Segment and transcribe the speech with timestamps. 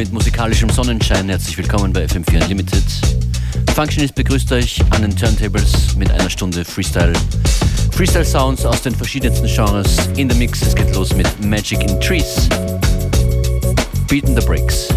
[0.00, 1.28] mit musikalischem Sonnenschein.
[1.28, 2.82] Herzlich willkommen bei FM4 Unlimited.
[3.74, 7.12] Functionist begrüßt euch an den Turntables mit einer Stunde Freestyle.
[7.92, 10.62] Freestyle Sounds aus den verschiedensten Genres in der Mix.
[10.62, 12.48] Es geht los mit Magic in Trees.
[14.08, 14.88] Beaten the Bricks.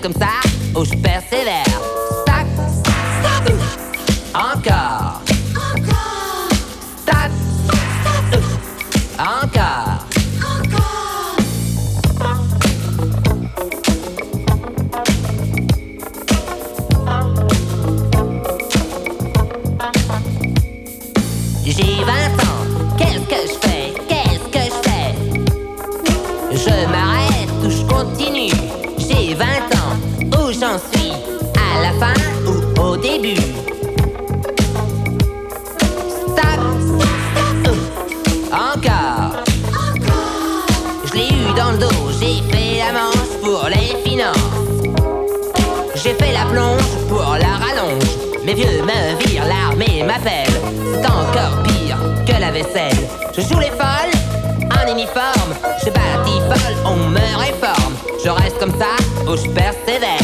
[0.00, 0.39] circumcised.
[38.50, 39.44] Encore,
[41.04, 42.10] je l'ai eu dans le dos.
[42.18, 44.36] J'ai fait la manche pour les finances.
[45.96, 48.02] J'ai fait la plonge pour la rallonge.
[48.46, 50.54] Mes vieux meuvirs, l'armée m'appelle.
[50.94, 53.06] C'est encore pire que la vaisselle.
[53.36, 54.16] Je joue les folles
[54.64, 55.54] en uniforme.
[55.84, 57.94] Je bats y folle on me réforme.
[58.24, 58.96] Je reste comme ça
[59.30, 60.19] ou je persévère.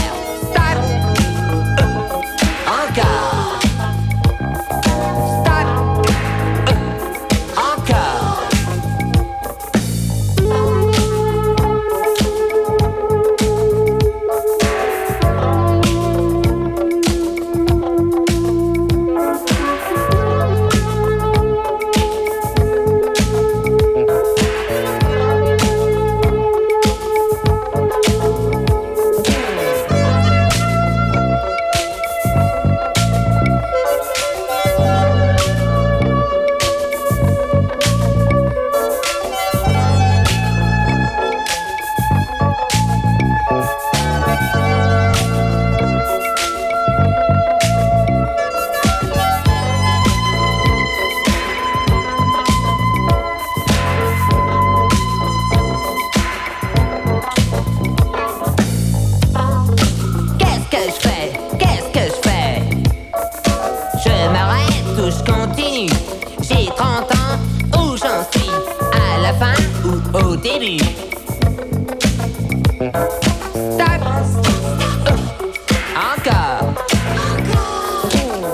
[65.10, 65.90] je continue.
[66.42, 68.50] J'ai 30 ans, où j'en suis,
[68.92, 70.82] à la fin ou au début.
[73.78, 74.00] Tac.
[75.94, 76.74] Encore.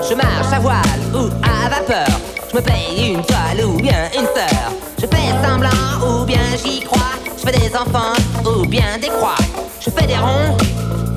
[0.07, 0.77] Je marche à voile
[1.13, 2.07] ou à vapeur.
[2.51, 4.71] Je me paye une toile ou bien une sœur.
[4.99, 5.69] Je fais semblant
[6.05, 7.13] ou bien j'y crois.
[7.37, 8.13] Je fais des enfants
[8.45, 9.35] ou bien des croix.
[9.79, 10.55] Je fais des ronds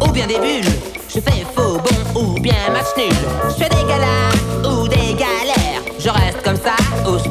[0.01, 0.73] ou bien des bulles.
[1.09, 3.15] Je fais faux bon ou bien match nul.
[3.49, 4.26] Je fais des galas.
[7.07, 7.27] os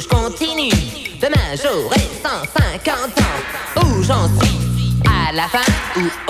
[0.00, 0.70] je continue.
[1.20, 3.82] Demain, j'aurai 150 ans.
[3.82, 4.58] Où j'en suis?
[5.04, 5.64] À la fin
[5.96, 6.27] ou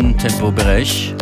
[0.00, 1.14] im Down-Tempo-Bereich.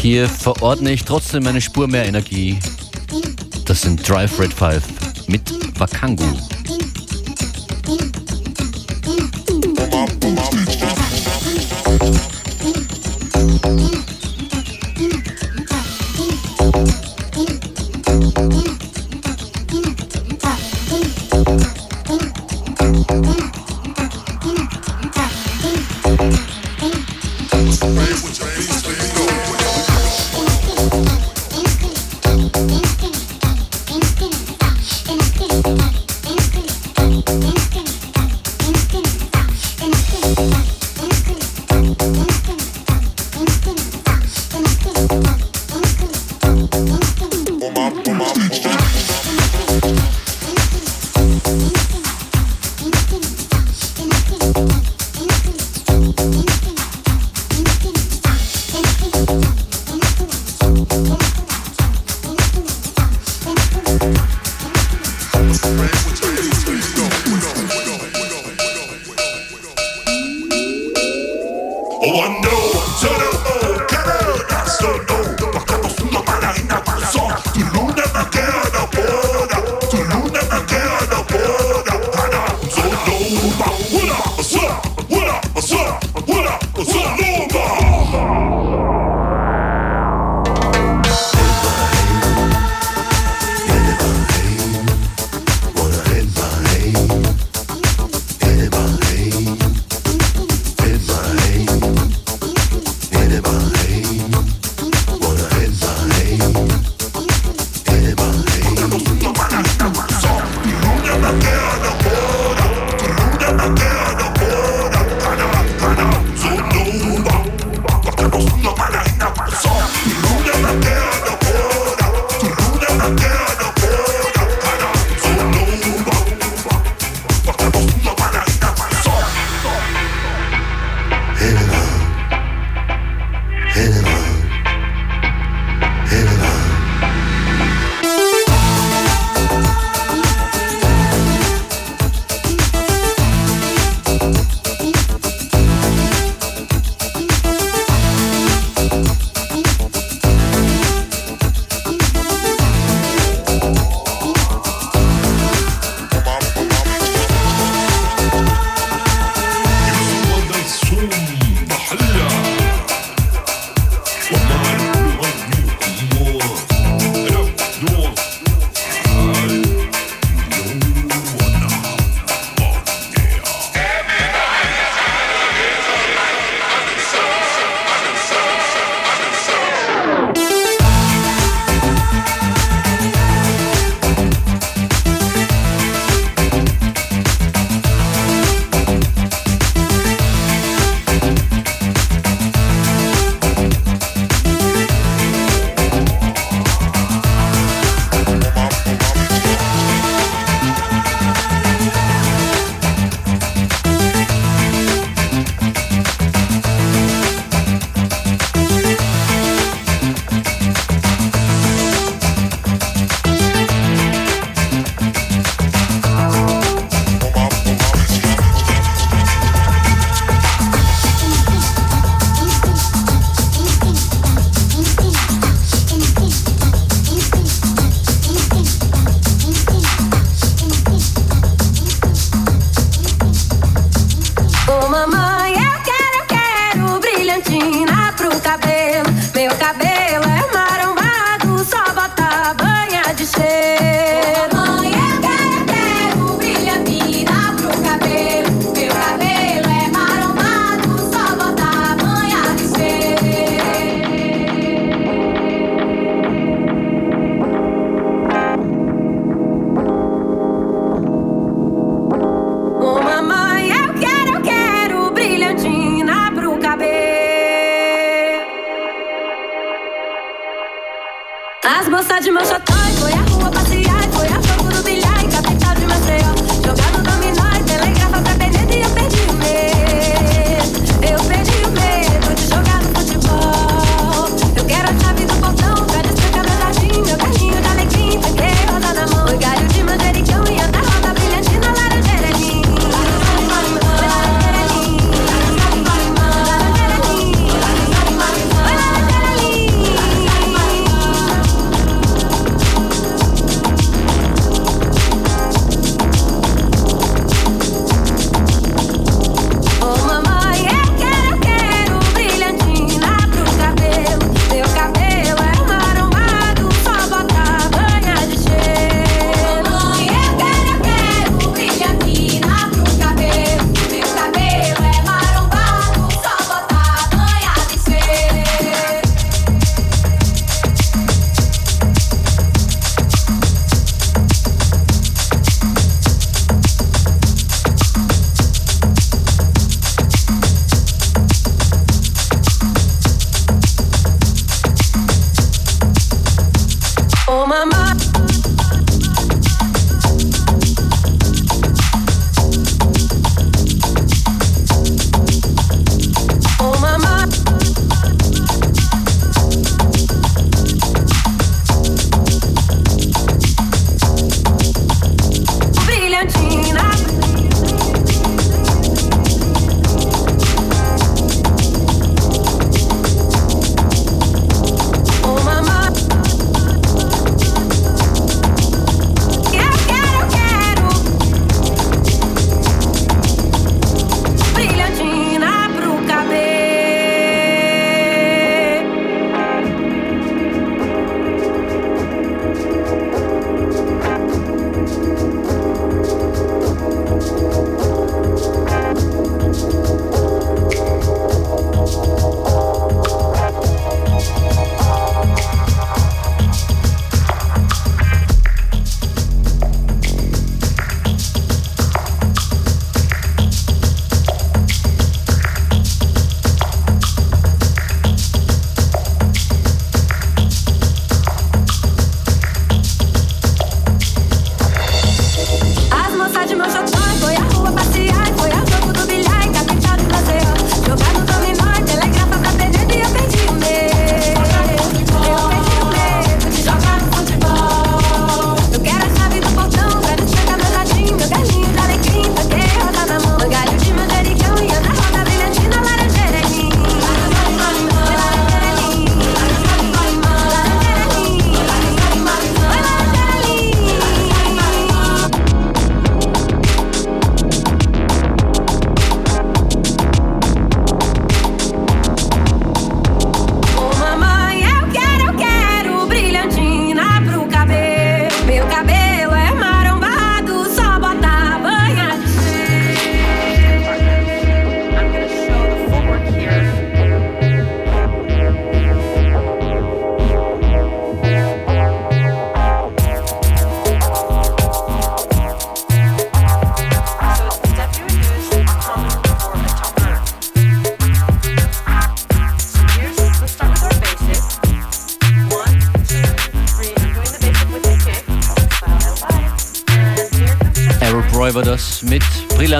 [0.00, 2.58] Hier verordne ich trotzdem eine Spur mehr Energie.
[3.64, 6.47] Das sind Drive Red 5 mit Wakangu.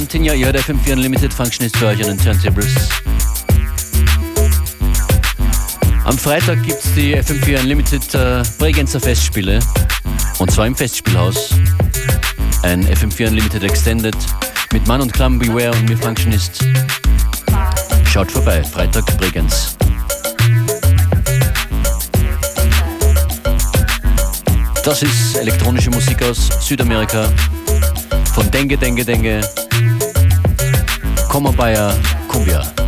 [0.09, 2.75] Brillantinia, ihr hört FM4 Unlimited Function ist für euch an den Turntables.
[6.05, 9.59] Am Freitag gibt es die FM4 Unlimited äh, Bregenzer Festspiele.
[10.39, 11.51] Und zwar im Festspielhaus.
[12.63, 14.17] Ein FM4 Unlimited Extended
[14.73, 16.65] mit Mann und Klamm Beware und mir Functionist.
[18.11, 19.77] Schaut vorbei, Freitag Bregenz.
[24.83, 27.31] Das ist elektronische Musik aus Südamerika.
[28.33, 29.43] Von Dengue, Dengue, Dengue
[31.29, 31.93] Como Bayer
[32.27, 32.88] Cumbia.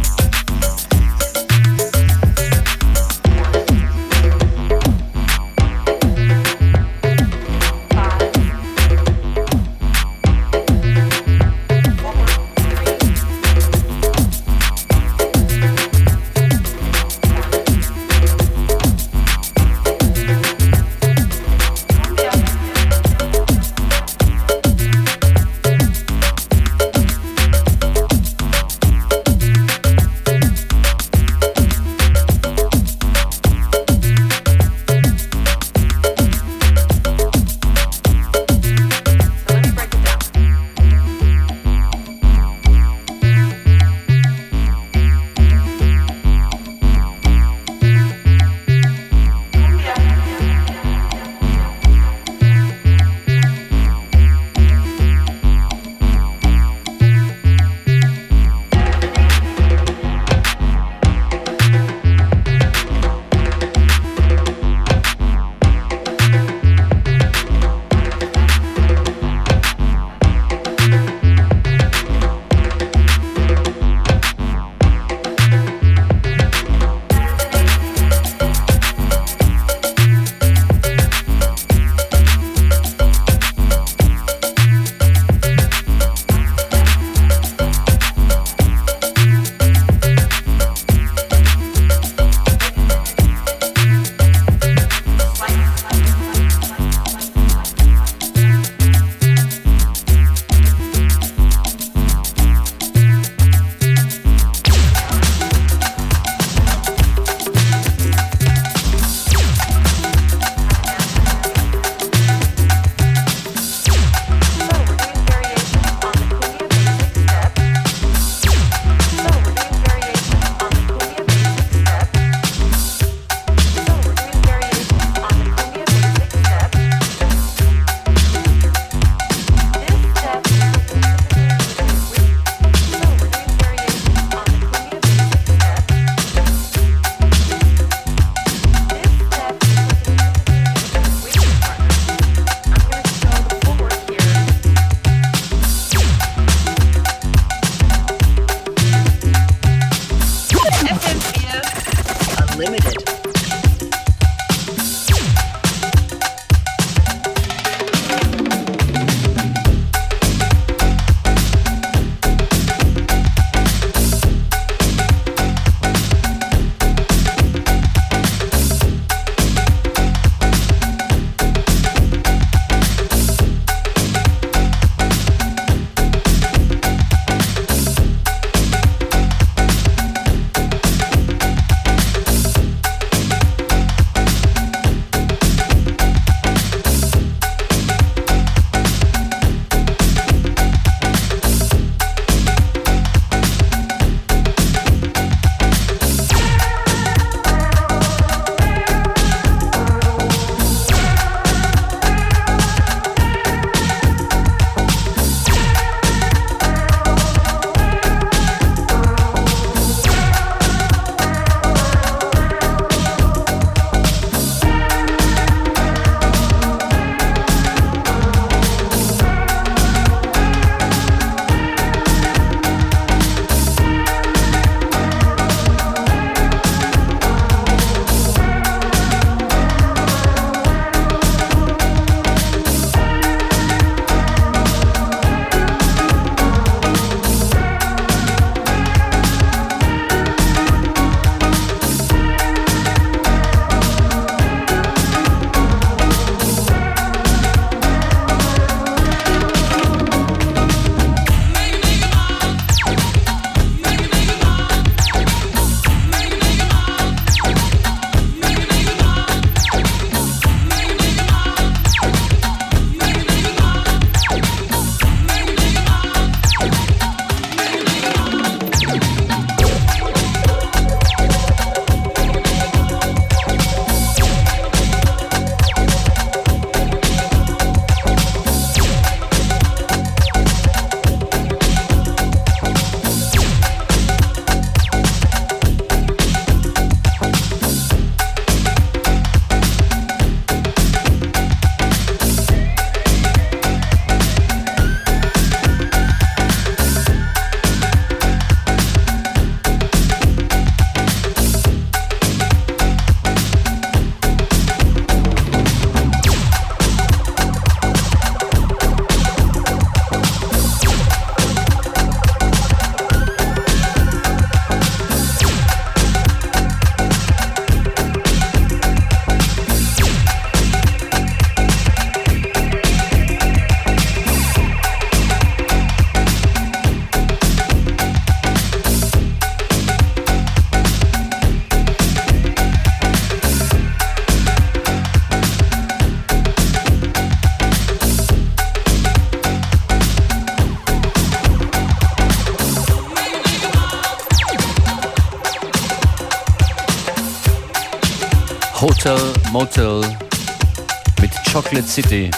[351.91, 352.30] City.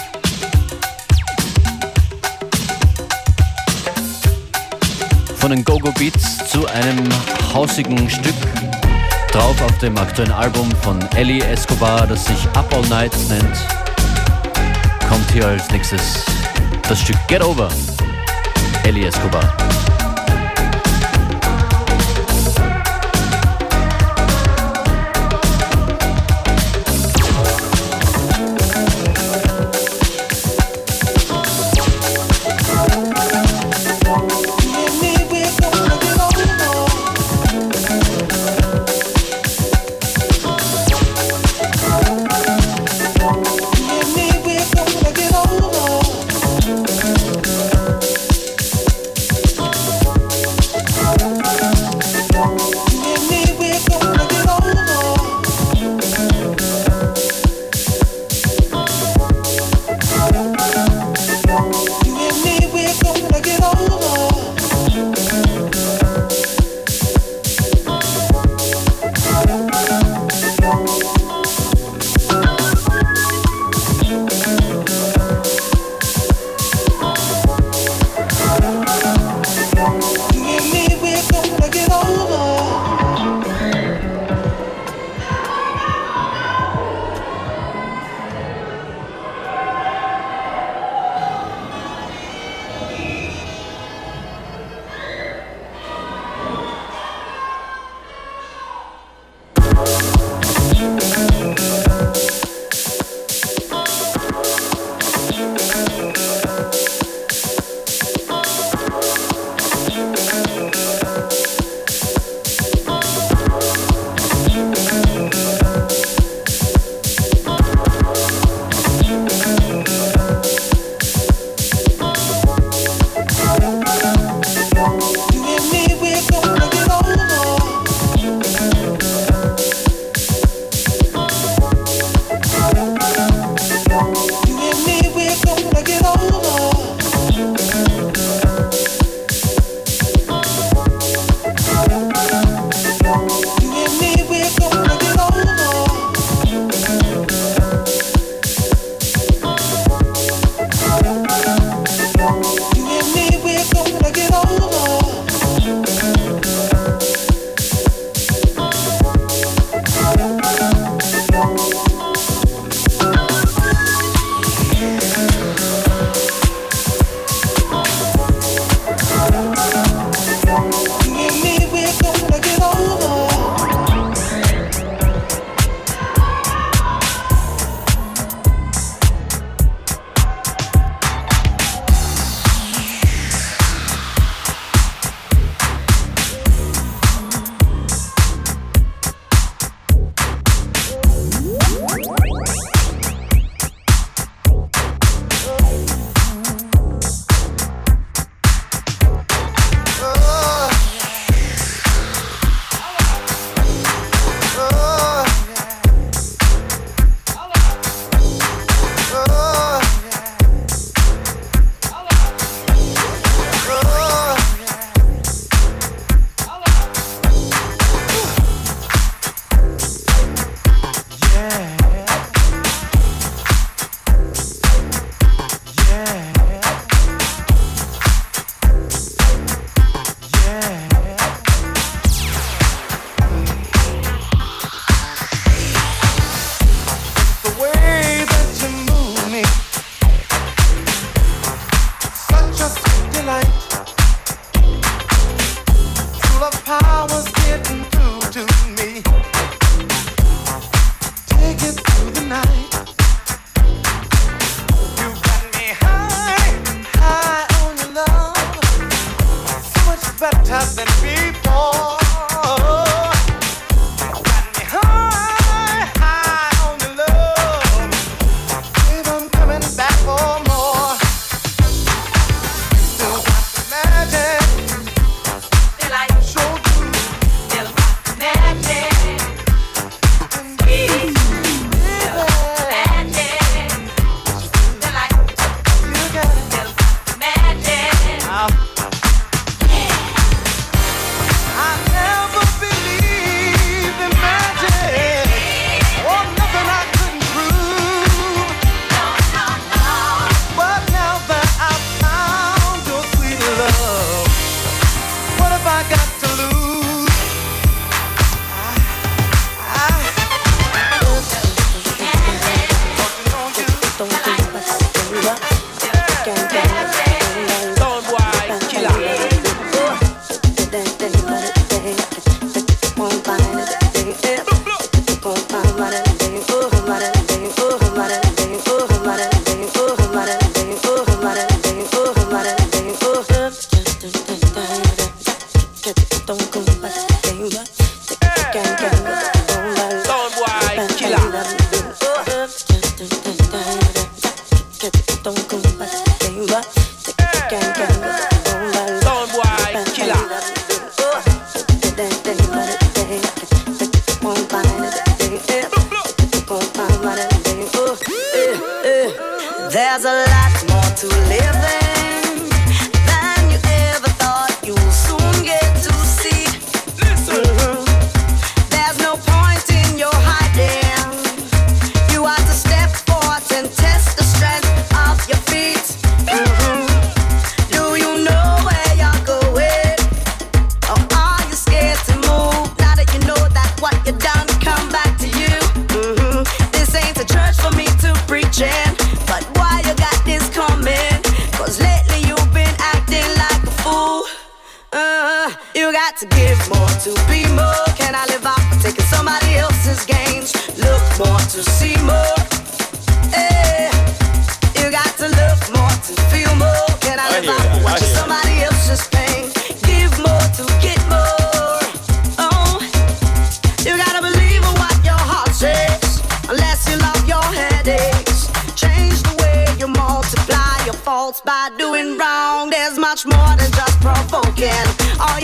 [5.35, 7.07] Von den Go-Go Beats zu einem
[7.53, 8.33] hausigen Stück
[9.31, 13.57] drauf auf dem aktuellen Album von Ellie Escobar, das sich Up All Night nennt,
[15.07, 16.25] kommt hier als nächstes
[16.89, 17.69] das Stück Get Over,
[18.85, 19.55] Ellie Escobar.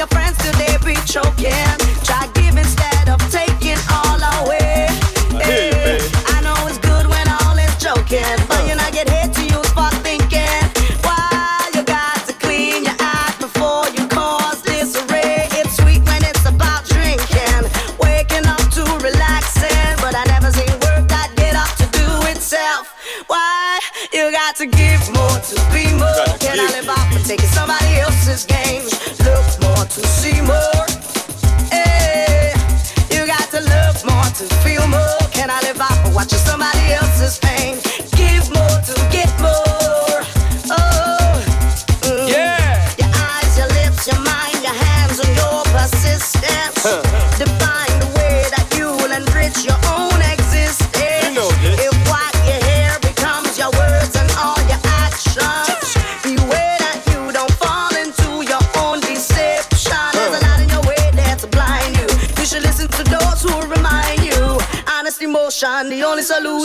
[0.10, 1.89] friends today be choking.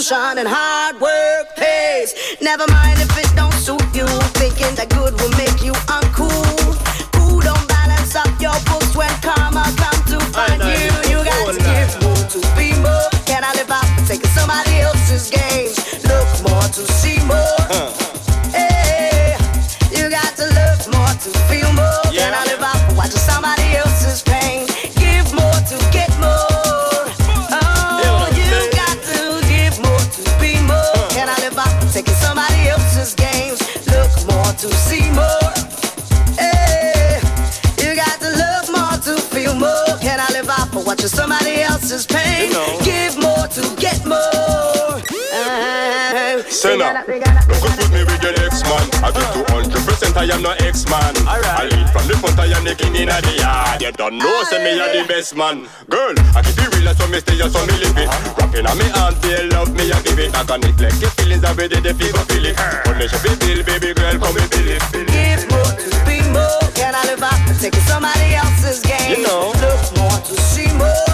[0.04, 0.63] shining high.
[46.64, 48.88] Senna, don't confuse me with your ex-man.
[49.04, 49.20] I do
[49.52, 51.12] 200%, I am no ex-man.
[51.28, 53.82] I lead from the front, I am the king in the yard.
[53.84, 55.68] You don't know, say me are the best man.
[55.92, 58.08] Girl, I keep it real, so me stay, so me live it.
[58.40, 60.32] Rapping on me hand, feel love me, I give it.
[60.32, 62.56] I can neglect your feelings, I ready, the feel feel it.
[62.88, 64.80] Only she feel, baby girl, come and feel it.
[65.12, 66.64] Give more to be more.
[66.72, 69.12] Can I live up and take somebody else's game?
[69.12, 69.52] You know.
[69.60, 71.13] Look more to see more.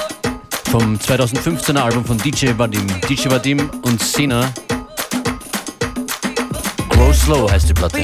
[0.71, 2.87] vom 2015er Album von DJ Vadim.
[3.09, 4.53] DJ Vadim und Sina.
[6.87, 8.01] Grow Slow heißt die Platte.